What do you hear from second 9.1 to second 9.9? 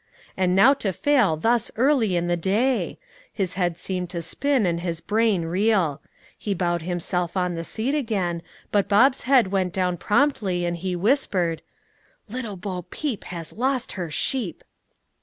head went